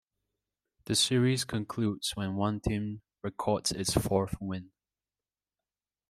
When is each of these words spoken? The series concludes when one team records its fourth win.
The 0.85 0.95
series 0.95 1.43
concludes 1.45 2.13
when 2.15 2.35
one 2.35 2.59
team 2.59 3.03
records 3.21 3.71
its 3.71 3.93
fourth 3.93 4.33
win. 4.41 4.71